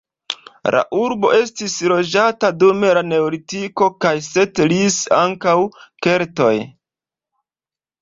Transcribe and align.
La 0.75 0.79
urbo 0.99 1.29
estis 1.39 1.75
loĝata 1.91 2.51
dum 2.63 2.81
la 2.99 3.05
neolitiko 3.11 3.91
kaj 4.07 4.15
setlis 4.31 5.01
ankaŭ 5.23 5.57
keltoj. 6.09 6.53